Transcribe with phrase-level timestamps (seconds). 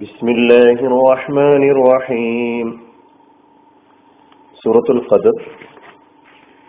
[0.00, 2.67] بسم الله الرحمن الرحيم
[4.61, 5.35] സൂറത്തുൽ ഖദർ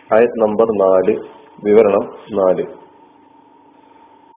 [0.09, 1.13] ആയത് നമ്പർ നാല്
[1.63, 2.05] വിവരണം
[2.39, 2.65] നാല്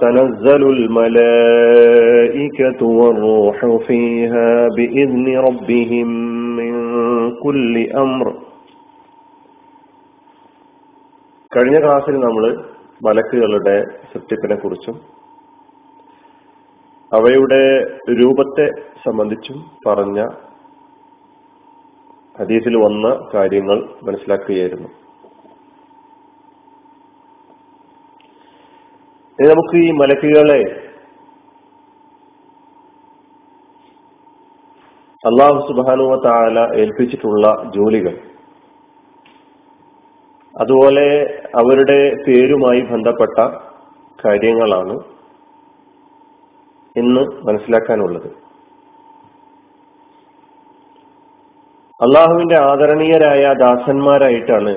[0.01, 1.81] تنزل الملائكة
[2.99, 6.09] والروح فيها بإذن ربهم
[6.59, 6.75] من
[7.45, 8.27] كل أمر
[11.53, 12.45] കഴിഞ്ഞ ക്ലാസ്സിൽ നമ്മൾ
[13.01, 13.77] മലക്കുകളുടെ
[14.13, 14.97] സത്യത്തിനെ കുറിച്ചും
[17.17, 17.63] അവയുടെ
[18.23, 18.67] രൂപത്തെ
[19.07, 20.21] സംബന്ധിച്ചും പറഞ്ഞ
[22.41, 24.89] ഹദീസിൽ വന്ന കാര്യങ്ങൾ മനസ്സിലാക്കുകയായിരുന്നു.
[29.39, 30.61] നമുക്ക് ഈ മലക്കുകളെ
[35.23, 37.47] അള്ളാഹു സുബാനുവ താല ഏൽപ്പിച്ചിട്ടുള്ള
[37.77, 38.15] ജോലികൾ
[40.55, 41.07] അതുപോലെ
[41.61, 43.39] അവരുടെ പേരുമായി ബന്ധപ്പെട്ട
[44.25, 45.16] കാര്യങ്ങളാണ്.
[46.97, 48.27] ഇന്ന് മനസ്സിലാക്കാനുള്ളത്.
[52.03, 54.71] അള്ളാഹുവിന്റെ ആദരണീയരായ ദാസന്മാരായിട്ടാണ്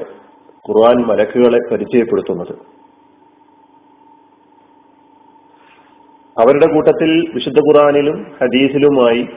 [0.69, 2.79] ഖുർആൻ മലക്കുകളെ പരിചയപ്പെടുത്തുന്നത്.
[6.39, 9.27] അവരുടെ കൂട്ടത്തിൽ വിശുദ്ധ ഖുറാനിലും ഹദീസിലുമായി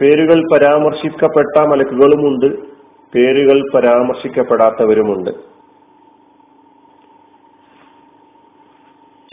[0.00, 2.78] പേരുകൾ പരാമർശിക്കപ്പെട്ട മലക്കുകളുമുണ്ട്
[3.14, 5.57] പേരുകൾ പരാമർശിക്കപ്പെടാത്തവരുമുണ്ട്.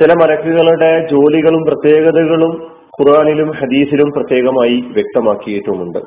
[0.02, 5.98] ചില മലക്കുകളുടെ ജോലികളും പ്രത്യേകതകളും ഖുറാനിലും ഹദീസിലും പ്രത്യേകമായി വ്യക്തമാക്കിയിട്ടുമുണ്ട്.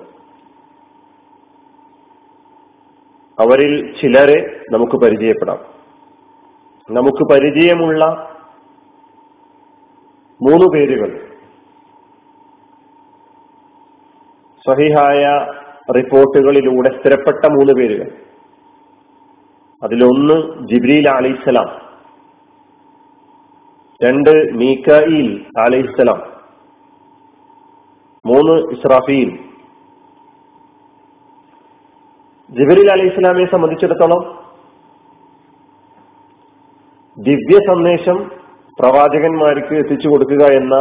[3.40, 5.58] അവരിൽ ചിലരെ നമുക്ക് പരിചയപ്പെടാം.
[6.90, 8.06] നമുക്ക് പരിചയമുള്ള
[10.42, 11.28] മൂന്ന് പേരുകൾ.
[14.66, 15.46] സഹിഹായ
[15.96, 18.10] റിപ്പോർട്ടുകളിലൂടെ സ്ഥിരപ്പെട്ട മൂന്ന് പേരുകൾ.
[19.82, 21.87] അതിലൊന്ന് ജിബ്രീൽ അലിസ്ലാം
[24.00, 26.20] രണ്ട് മീക്കായിൽ അലൈഹിസ്സലാം
[28.24, 29.30] മൂന്ന് ഇസ്രാഫീൽ.
[32.50, 34.20] ജിബിരിൽ അലൈഹി സംബന്ധിച്ചിടത്തോളം
[37.16, 38.18] ദിവ്യ സന്ദേശം
[38.78, 40.74] പ്രവാചകന്മാർക്ക് എത്തിച്ചു കൊടുക്കുക എന്ന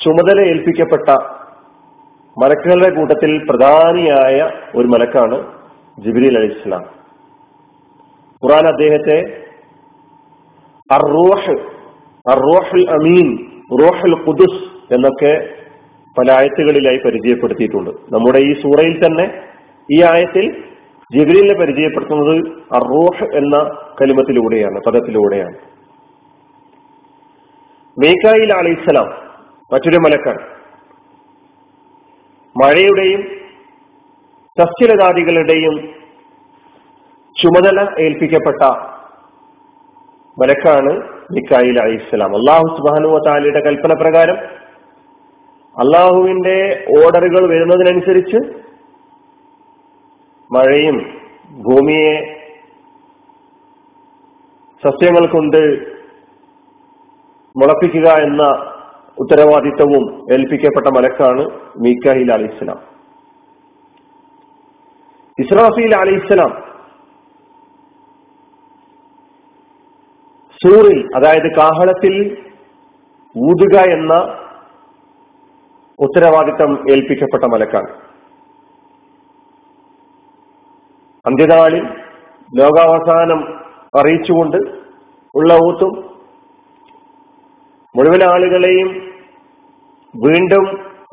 [0.00, 1.08] ചുമതല ഏൽപ്പിക്കപ്പെട്ട
[2.36, 4.36] മലക്കുകളുടെ കൂട്ടത്തിൽ പ്രധാനിയായ
[4.74, 5.36] ഒരു മലക്കാണ്
[5.98, 6.84] ജിബിരിൽ അലൈഹി ഇസ്ലാം
[8.42, 9.18] ഖുറാൻ അദ്ദേഹത്തെ
[12.96, 13.28] അമീൻ
[14.26, 14.60] ഖുദുസ്
[14.94, 15.32] എന്നൊക്കെ
[16.18, 17.90] പല ആയത്തുകളിലായി പരിചയപ്പെടുത്തിയിട്ടുണ്ട്.
[17.90, 19.42] നമ്മുടെ ഈ സൂറയിൽ തന്നെ
[19.92, 20.62] ഈ ആയത്തിൽ
[21.16, 22.36] ജിബ്രീലിനെ പരിചയപ്പെടുത്തുന്നത്
[22.74, 23.56] അറോഹ് എന്ന
[24.00, 25.56] കലിമത്തിലൂടെയാണ് പദത്തിലൂടെയാണ്.
[27.96, 29.08] മീക്കായിൽ അലൈഹിസ്സലാം
[29.72, 30.42] മറ്റൊരു മലക്കാണ്
[32.62, 33.22] മഴയുടെയും
[34.58, 35.76] സസ്യലതാദികളുടെയും
[37.36, 38.95] ചുമതല ഏൽപ്പിക്കപ്പെട്ട
[40.38, 40.92] മലക്കാണ്
[41.30, 44.38] മിക്കായിൽ അലൈഹിസ്സലാം അള്ളാഹു സുബാനു താലിയുടെ കൽപ്പന പ്രകാരം
[45.76, 48.38] അള്ളാഹുവിന്റെ ഓർഡറുകൾ വരുന്നതിനനുസരിച്ച്
[50.50, 50.98] മഴയും
[51.62, 52.14] ഭൂമിയെ
[54.82, 55.60] സസ്യങ്ങൾ കൊണ്ട്
[57.56, 58.42] മുളപ്പിക്കുക എന്ന
[59.18, 61.42] ഉത്തരവാദിത്തവും ഏൽപ്പിക്കപ്പെട്ട മലക്കാണ്
[61.76, 62.80] മീക്കാഹിൽ അലൈഹിസ്സലാം
[65.38, 66.65] ഇസ്രാഫീൽ അലിസ്ലാം
[70.60, 72.14] സൂറിൽ അതായത് കാഹളത്തിൽ
[73.36, 74.14] ഊതുക എന്ന
[75.98, 77.90] ഉത്തരവാദിത്തം ഏൽപ്പിക്കപ്പെട്ട മലക്കാണ്.
[81.24, 81.84] അന്ത്യനാളിൽ
[82.52, 83.40] ലോകാവസാനം
[83.98, 84.56] അറിയിച്ചുകൊണ്ട്
[85.34, 85.92] ഉള്ള ഊത്തും
[87.94, 88.88] മുഴുവൻ ആളുകളെയും
[90.14, 90.64] വീണ്ടും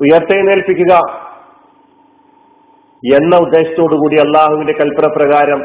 [0.02, 0.94] ഉയർത്തെഴുന്നേൽപ്പിക്കുക
[3.04, 5.62] എന്ന ഉദ്ദേശത്തോടു കൂടി അള്ളാഹുവിന്റെ കൽപ്പന പ്രകാരം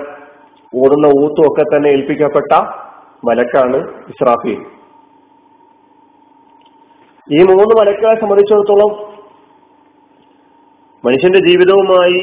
[0.73, 2.53] ഓടുന്ന ഊത്തും ഒക്കെ തന്നെ ഏൽപ്പിക്കപ്പെട്ട
[3.27, 4.59] മലക്കാണ് ഇസ്രാഫീൽ.
[7.29, 8.91] ഈ മൂന്ന് മലക്കുകളെ സംബന്ധിച്ചിടത്തോളം
[11.05, 12.21] മനുഷ്യന്റെ ജീവിതവുമായി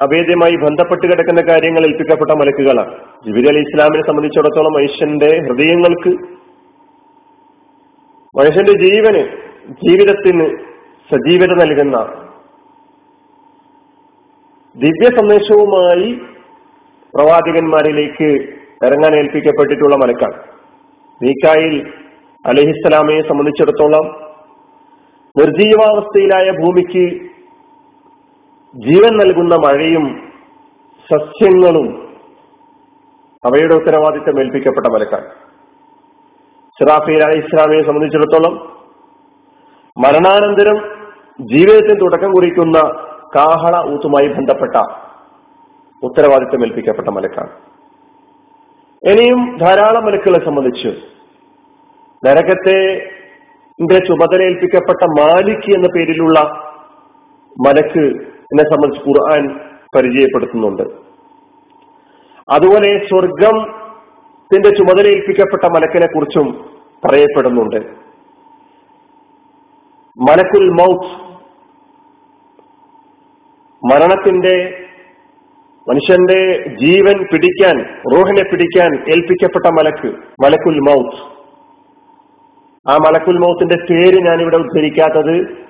[0.00, 2.92] അഭേദ്യമായി ബന്ധപ്പെട്ട് കിടക്കുന്ന കാര്യങ്ങൾ ഏൽപ്പിക്കപ്പെട്ട മലക്കുകളാണ്.
[3.26, 6.12] ജിബിരി അലി ഇസ്ലാമിനെ സംബന്ധിച്ചിടത്തോളം മനുഷ്യന്റെ ഹൃദയങ്ങൾക്ക്
[8.34, 9.22] മനുഷ്യന്റെ ജീവന്
[9.86, 10.46] ജീവിതത്തിന്
[11.10, 11.98] സജീവത നൽകുന്ന
[14.76, 16.08] ദിവ്യ സന്ദേശവുമായി
[17.14, 18.30] പ്രവാചകന്മാരിലേക്ക്
[18.84, 20.42] ഇറങ്ങാൻ ഏൽപ്പിക്കപ്പെട്ടിട്ടുള്ള മലക്കാണ്.
[21.22, 21.92] മീക്കായിൽ
[22.46, 24.28] അലഹിസ്സലാമയെ സംബന്ധിച്ചിടത്തോളം
[25.38, 27.28] നിർജീവാവസ്ഥയിലായ ഭൂമിക്ക്
[28.76, 30.32] ജീവൻ നൽകുന്ന മഴയും
[31.10, 32.08] സസ്യങ്ങളും
[33.44, 35.26] അവയുടെ ഉത്തരവാദിത്തം ഏൽപ്പിക്കപ്പെട്ട മലക്കാണ്.
[36.78, 38.78] സിറാഫീൽ അലി ഇസ്ലാമിയെ സംബന്ധിച്ചിടത്തോളം
[39.98, 40.78] മരണാനന്തരം
[41.40, 42.78] ജീവിതത്തിന് തുടക്കം കുറിക്കുന്ന
[43.36, 44.76] കാഹള ഊത്തുമായി ബന്ധപ്പെട്ട
[46.02, 47.67] ഉത്തരവാദിത്തം ഏൽപ്പിക്കപ്പെട്ട മലക്കാണ്.
[49.06, 50.88] ഇനിയും ധാരാളം മലക്കുകളെ സംബന്ധിച്ച്
[52.26, 52.78] നരകത്തെ
[54.06, 56.40] ചുമതലയേൽപ്പിക്കപ്പെട്ട മാലിക് എന്ന പേരിലുള്ള
[57.66, 58.04] മലക്ക്
[58.52, 59.44] എന്നെ സംബന്ധിച്ച് ഖുർആൻ
[59.96, 60.82] പരിചയപ്പെടുത്തുന്നുണ്ട്.
[62.50, 66.46] അതുപോലെ സ്വർഗത്തിന്റെ ചുമതലയേൽപ്പിക്കപ്പെട്ട മലക്കിനെ കുറിച്ചും
[67.04, 67.80] പറയപ്പെടുന്നുണ്ട്.
[70.28, 71.10] മലക്കുൽ മൗത്ത്
[73.90, 74.54] മരണത്തിന്റെ
[75.88, 77.76] മനുഷ്യന്റെ ജീവൻ പിടിക്കാൻ
[78.14, 80.08] റോഹിനെ പിടിക്കാൻ ഏൽപ്പിക്കപ്പെട്ട മലക്ക്
[80.44, 81.18] മലക്കുൽ മൗത്ത്.
[82.90, 85.68] ആ മലക്കുൽ മൗത്തിന്റെ പേര് ഞാൻ ഇവിടെ ഉദ്ധരിക്കാത്തത്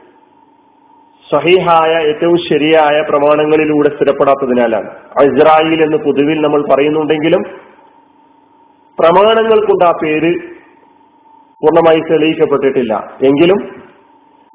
[1.33, 4.91] സഹിഹായ ഏറ്റവും ശരിയായ പ്രമാണങ്ങളിലൂടെ സ്ഥിരപ്പെടാത്തതിനാലാണ്.
[5.29, 7.43] ഇസ്രായേൽ എന്ന് പൊതുവിൽ നമ്മൾ പറയുന്നുണ്ടെങ്കിലും
[8.99, 10.31] പ്രമാണങ്ങൾ കൊണ്ട് ആ പേര്
[11.63, 13.17] പൂർണമായി തെളിയിക്കപ്പെട്ടിട്ടില്ല.
[13.23, 13.83] എങ്കിലും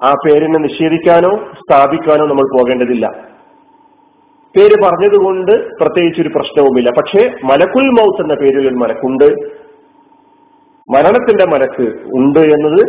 [0.04, 1.32] ആ പേരിനെ നിഷേധിക്കാനോ
[1.62, 3.33] സ്ഥാപിക്കാനോ നമ്മൾ പോകേണ്ടതില്ല.
[4.56, 6.90] പേര് പറഞ്ഞതുകൊണ്ട് പ്രത്യേകിച്ച് ഒരു പ്രശ്നവുമില്ല.
[6.90, 9.28] പക്ഷേ മലക്കുൽ മൗത്ത് എന്ന പേരിൽ ഒരു മലക്കുണ്ട്.
[10.96, 12.82] മരണത്തിന്റെ മലക്ക് ഉണ്ട് എന്നത്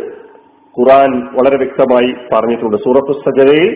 [0.78, 2.76] ഖുറാൻ വളരെ വ്യക്തമായി പറഞ്ഞിട്ടുണ്ട്.
[2.76, 3.69] സൂറത്ത് സജതയിൽ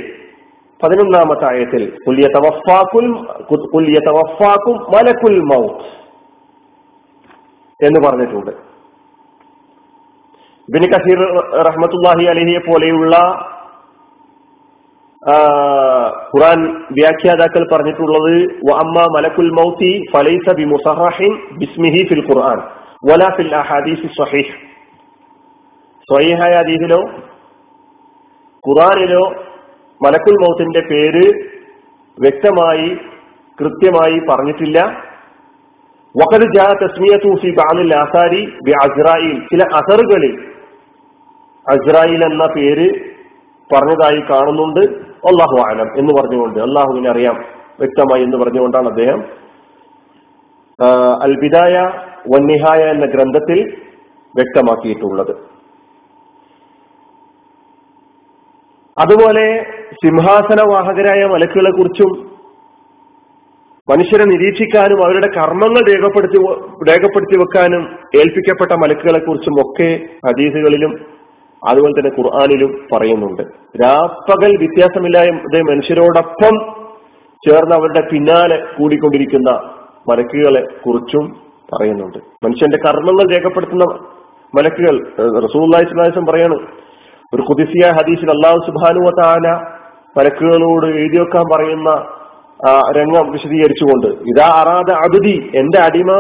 [0.83, 1.83] പതിനൊന്നാമത്തെ ആയത്തിൽ
[4.95, 5.87] മലക്കുൽ മൗത്ത്
[7.87, 8.51] എന്ന് പറഞ്ഞിട്ടുണ്ട്.
[10.69, 11.21] ബിൻ കസീർ
[11.69, 13.17] റഹ്മത്തുല്ലാഹി അലഹിയെ പോലെയുള്ള
[16.31, 18.35] ഖുറാൻ വ്യാഖ്യാതാക്കൾ പറഞ്ഞിട്ടുള്ളത്
[18.73, 22.59] അമ്മ മലക്കുൽ മൗത്തി ഫലൈസ ബി മുസഹിൻ ബിസ്മിഹി ഫിൽ ഖുർആൻ
[23.11, 24.53] വല ഫിൽ അഹാദീസ് സ്വഹീഹ്.
[26.09, 27.01] സ്വഹീഹായ ഹദീസിലോ
[28.65, 29.25] ഖുറാനിലോ
[30.05, 31.25] മലക്കുൽ മൗത്തിന്റെ പേര്
[32.19, 32.89] വ്യക്തമായി
[33.61, 34.79] കൃത്യമായി പറഞ്ഞിട്ടില്ല.
[36.15, 39.37] വഖദ് ജാ തസ്മിയത്തു ഫി ബഅദിൽ ആസാരി ബി അസ്രായിൽ.
[39.41, 40.35] ചില അസറുകളിൽ
[41.67, 42.89] അസ്രായിൽ എന്ന പേര്
[43.73, 45.08] പറഞ്ഞതായി കാണുന്നുണ്ട്.
[45.27, 47.37] അള്ളാഹു ആലം എന്ന് പറഞ്ഞുകൊണ്ട് അള്ളാഹുവിനെ അറിയാം
[47.81, 49.21] വ്യക്തമായി എന്ന് പറഞ്ഞുകൊണ്ടാണ് അദ്ദേഹം
[51.23, 51.75] അൽബിദായ
[52.35, 53.83] വന്നിഹായ എന്ന ഗ്രന്ഥത്തിൽ
[54.37, 55.37] വ്യക്തമാക്കിയിട്ടുള്ളത്.
[58.99, 59.63] അതുപോലെ
[59.93, 62.11] സിംഹാസനവാഹകരായ മലക്കുകളെ കുറിച്ചും
[63.91, 66.39] മനുഷ്യരെ നിരീക്ഷിക്കാനും അവരുടെ കർമ്മങ്ങൾ രേഖപ്പെടുത്തി
[66.91, 67.85] രേഖപ്പെടുത്തി വെക്കാനും
[68.17, 69.91] ഏൽപ്പിക്കപ്പെട്ട മലക്കുകളെ കുറിച്ചും ഒക്കെ
[70.27, 71.18] ഹദീസുകളിലും
[71.67, 73.43] അതുപോലെ തന്നെ ഖുർആാനിലും പറയുന്നുണ്ട്.
[73.83, 76.55] രാപ്പകൽ വ്യത്യാസമില്ലാതെ മനുഷ്യരോടൊപ്പം
[77.43, 79.51] ചേർന്ന് അവരുടെ പിന്നാലെ കൂടിക്കൊണ്ടിരിക്കുന്ന
[80.11, 81.25] മലക്കുകളെ കുറിച്ചും
[81.73, 82.19] പറയുന്നുണ്ട്.
[82.45, 83.85] മനുഷ്യന്റെ കർമ്മങ്ങൾ രേഖപ്പെടുത്തുന്ന
[84.55, 84.95] മലക്കുകൾ
[85.45, 86.59] റസൂല്ലാസ്ലാസം പറയാണ്
[87.35, 89.47] ഒരു കുതിസിയ ഹദീസിൽ അള്ളാഹു സുബാനു താന
[90.19, 91.91] മലക്കുകളോട് എഴുതി വെക്കാൻ പറയുന്ന
[92.99, 96.13] രംഗം വിശദീകരിച്ചുകൊണ്ട് ഇതാ അറാദ അബുദി എന്റെ അടിമ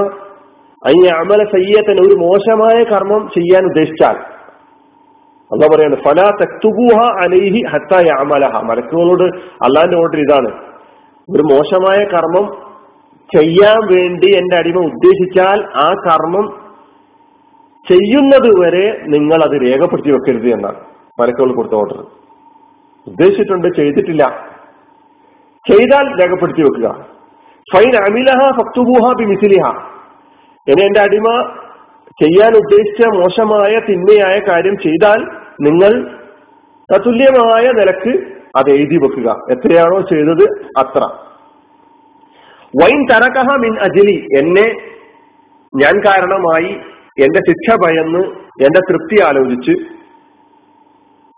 [0.82, 4.16] അയ്യ അമല സയ്യത്തന് ഒരു മോശമായ കർമ്മം ചെയ്യാൻ ഉദ്ദേശിച്ചാൽ
[5.52, 9.22] അല്ല പറയാണ് ഫല തക്തുബൂഹ അലൈഹി ഹത്തായ അമലഹ മലക്കുകളോട്
[9.64, 10.50] അള്ളാന്റെ ഓർഡർ ഇതാണ്.
[11.36, 12.68] ഒരു മോശമായ കർമ്മം
[13.36, 16.68] ചെയ്യാൻ വേണ്ടി എന്റെ അടിമ ഉദ്ദേശിച്ചാൽ ആ കർമ്മം
[17.88, 20.76] ചെയ്യുന്നത് വരെ നിങ്ങൾ അത് രേഖപ്പെടുത്തി വെക്കരുത് എന്നാണ്
[21.20, 21.98] മലക്കുകൾ കൊടുത്ത ഓർഡർ.
[23.06, 24.24] ഉദ്ദേശിച്ചിട്ടുണ്ട് ചെയ്തിട്ടില്ല.
[25.70, 27.06] ചെയ്താൽ രേഖപ്പെടുത്തി വെക്കുക.
[27.74, 29.64] ഫൈൻ അമിലഹ ഫക്തുബൂഹ ബിമിസിലിഹ.
[30.66, 31.24] ഇനി എന്റെ അടിമ
[32.22, 36.18] ചെയ്യാൻ ഉദ്ദേശിച്ച മോശമായ തിന്മയായ കാര്യം ചെയ്താൽ നിങ്ങൾ
[36.94, 39.36] തതുല്യമായ നിലയ്ക്ക് അത് എഴുതി വെക്കുക.
[39.50, 41.00] എത്രയാണോ ചെയ്തത് അത്ര.
[42.82, 44.26] വൈൻ തരകഹ മിൻ അജലി.
[44.38, 44.74] എന്നെ
[45.76, 46.76] ഞാൻ കാരണമായി
[47.24, 48.18] എന്റെ ശിക്ഷ ഭയന്ന്
[48.64, 49.72] എന്റെ തൃപ്തി ആലോചിച്ച്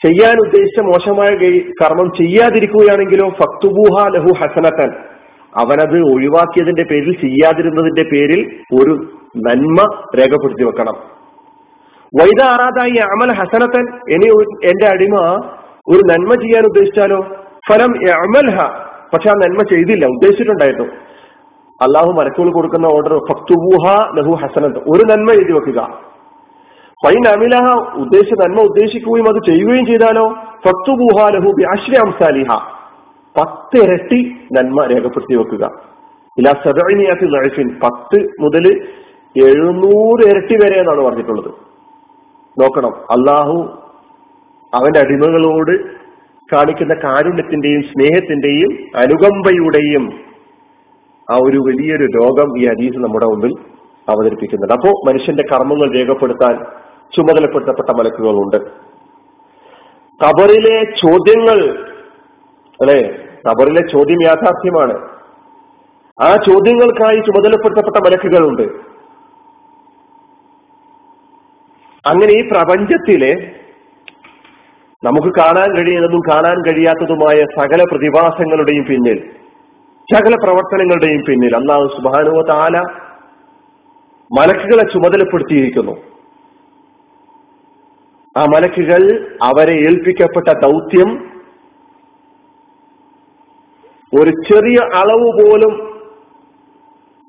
[0.07, 4.93] ചെയ്യാൻ ഉദ്ദേശിച്ച മോശമായ കർമ്മം ചെയ്യാതിരിക്കുകയാണെങ്കിലോ ഫക്തുബൂഹ ലഹു ഹസനത്തൻ
[5.57, 11.20] അവനത് ഒഴിവാക്കിയതിന്റെ പേരിൽ ചെയ്യാതിരുന്നതിന്റെ പേരിൽ ഒരു നന്മ രേഖപ്പെടുത്തി വെക്കണം.
[12.19, 14.27] വൈദ ആറാതായി അമൽ ഹസനത്തൻ ഇനി
[14.67, 15.17] എന്റെ അടിമ
[15.89, 17.27] ഒരു നന്മ ചെയ്യാൻ ഉദ്ദേശിച്ചാലോ?
[17.69, 18.57] ഫലം അമൽഹ
[19.13, 20.89] പക്ഷെ ആ നന്മ ചെയ്തില്ല ഉദ്ദേശിച്ചിട്ടുണ്ടായിരുന്നു.
[21.81, 24.79] അള്ളാഹു മലക്കുകൾ കൊടുക്കുന്ന ഓർഡർ ഫക്തുബൂഹ ലഹു ഹസനത്ത്.
[24.79, 25.81] ഒരു നന്മ എഴുതി വെക്കുക.
[27.05, 30.35] ഫൈൻ അമിലഹ ഉദ്ദേശ നന്മ ഉദ്ദേശിക്കുകയും അത് ചെയ്യുകയും ചെയ്താലോ?
[30.67, 32.59] ഫക്തുബൂഹ ലഹു ബിഅശ്രി അംസാലിഹ.
[33.37, 35.67] പത്തിരട്ടി നന്മ രേഖപ്പെടുത്തി വെക്കുക.
[36.39, 38.67] ഇല്ല സദിനിയാസിൻ പത്ത് മുതൽ
[39.45, 41.70] എഴുന്നൂറ് ഇരട്ടി വരെ എന്നാണ് പറഞ്ഞിട്ടുള്ളത്.
[42.59, 42.95] നോക്കണം.
[42.95, 43.83] അള്ളാഹു
[44.75, 46.01] അവന്റെ അടിമകളോട്
[46.53, 50.21] കാണിക്കുന്ന കാരുണ്യത്തിന്റെയും സ്നേഹത്തിന്റെയും അനുകമ്പയുടെയും
[51.31, 53.53] ആ ഒരു വലിയൊരു രോഗം ഈ ഹദീസ് നമ്മുടെ മുമ്പിൽ
[54.09, 54.75] അവതരിപ്പിക്കുന്നുണ്ട്.
[54.75, 56.65] അപ്പോ മനുഷ്യന്റെ കർമ്മങ്ങൾ രേഖപ്പെടുത്താൻ
[57.17, 58.57] ചുമതലപ്പെടുത്തപ്പെട്ട മലക്കുകളുണ്ട്.
[60.25, 61.87] കബറിലെ ചോദ്യങ്ങൾ
[62.81, 63.19] അല്ലെ?
[63.51, 65.09] കബറിലെ ചോദ്യം യാഥാർത്ഥ്യമാണ്.
[66.21, 68.90] ആ ചോദ്യങ്ങൾക്കായി ചുമതലപ്പെടുത്തപ്പെട്ട മലക്കുകളുണ്ട്.
[72.05, 73.33] അങ്ങനെ ഈ പ്രപഞ്ചത്തിലെ
[75.03, 79.19] നമുക്ക് കാണാൻ കഴിയുന്നതും കാണാൻ കഴിയാത്തതുമായ സകല പ്രതിഭാസങ്ങളുടെയും പിന്നിൽ
[80.09, 82.77] സകല പ്രവർത്തനങ്ങളുടെയും പിന്നിൽ അള്ളാഹു സുബാനുവ താല
[84.31, 85.95] മലക്കുകളെ ചുമതലപ്പെടുത്തിയിരിക്കുന്നു.
[88.37, 89.03] ആ മലക്കുകൾ
[89.43, 91.09] അവരെ ഏൽപ്പിക്കപ്പെട്ട ദൗത്യം
[94.13, 95.75] ഒരു ചെറിയ അളവ് പോലും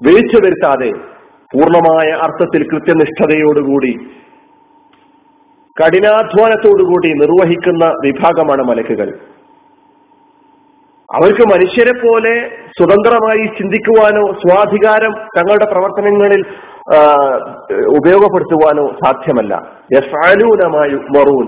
[0.01, 0.91] വീഴ്ച വരുത്താതെ
[1.51, 3.93] പൂർണമായ അർത്ഥത്തിൽ കൃത്യനിഷ്ഠതയോടുകൂടി
[5.79, 9.19] കഠിനാധ്വാനത്തോടുകൂടി നിർവഹിക്കുന്ന വിഭാഗമാണ് മലക്കുകൾ.
[11.15, 16.41] അവർക്ക് മനുഷ്യരെ പോലെ സ്വതന്ത്രമായി ചിന്തിക്കുവാനോ സ്വാധികാരം തങ്ങളുടെ പ്രവർത്തനങ്ങളിൽ
[17.97, 19.71] ഉപയോഗപ്പെടുത്തുവാനോ സാധ്യമല്ല.
[19.97, 21.47] യസാലൂനമായി മറൂൻ.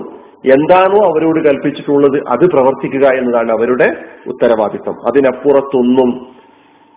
[0.52, 4.94] എന്താണോ അവരോട് കൽപ്പിച്ചിട്ടുള്ളത് അത് പ്രവർത്തിക്കുക എന്നതാണ് അവരുടെ ഉത്തരവാദിത്വം.
[5.06, 6.26] അതിനപ്പുറത്തൊന്നും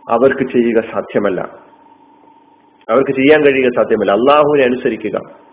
[0.10, 1.42] അവർക്ക് ചെയ്യുക സാധ്യമല്ല.
[2.90, 4.12] അവർക്ക് ചെയ്യാൻ കഴിയുക സാധ്യമല്ല.
[4.12, 5.47] അള്ളാഹുവിനെ അനുസരിക്കുക.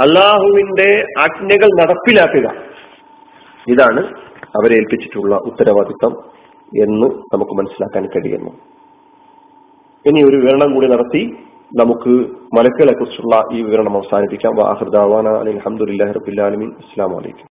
[0.00, 2.50] അള്ളാഹുവിന്റെ ആജ്ഞകൾ നടപ്പിലാക്കുക.
[3.68, 4.06] ഇതാണ്
[4.56, 6.12] അവരെ ഏൽപ്പിച്ചിട്ടുള്ള ഉത്തരവാദിത്തം
[6.84, 8.50] എന്ന് നമുക്ക് മനസ്സിലാക്കാൻ കഴിയുന്നു.
[10.06, 11.36] ഇനി ഒരു വിവരണം കൂടി നടത്തി
[11.76, 12.08] നമുക്ക്
[12.56, 14.66] മലക്കുകളെ കുറിച്ചുള്ള ഈ വിവരണം അവസാനിപ്പിക്കാം.
[14.66, 17.42] അലഹമുല്ലാ റബുല്ലാലമീൻ അസ്സാം വലൈക്കും